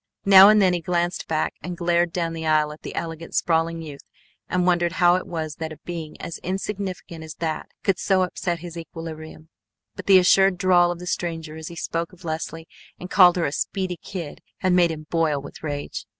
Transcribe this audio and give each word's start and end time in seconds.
Now 0.25 0.49
and 0.49 0.59
then 0.59 0.73
he 0.73 0.81
glanced 0.81 1.27
back 1.27 1.53
and 1.61 1.77
glared 1.77 2.11
down 2.11 2.33
the 2.33 2.47
aisle 2.47 2.73
at 2.73 2.81
the 2.81 2.95
elegant 2.95 3.35
sprawling 3.35 3.83
youth 3.83 4.01
and 4.49 4.65
wondered 4.65 4.93
how 4.93 5.15
it 5.17 5.27
was 5.27 5.57
that 5.57 5.71
a 5.71 5.77
being 5.85 6.19
as 6.19 6.39
insignificant 6.39 7.23
as 7.23 7.35
that 7.35 7.67
could 7.83 7.99
so 7.99 8.23
upset 8.23 8.61
his 8.61 8.75
equilibrium. 8.75 9.49
But 9.95 10.07
the 10.07 10.17
assured 10.17 10.57
drawl 10.57 10.89
of 10.91 10.97
the 10.97 11.05
stranger 11.05 11.55
as 11.55 11.67
he 11.67 11.75
spoke 11.75 12.13
of 12.13 12.25
Leslie 12.25 12.67
and 12.99 13.11
called 13.11 13.35
her 13.35 13.45
a 13.45 13.51
"speedy 13.51 13.99
kid" 14.01 14.41
had 14.61 14.73
made 14.73 14.89
him 14.89 15.05
boil 15.11 15.39
with 15.39 15.61
rage. 15.61 16.07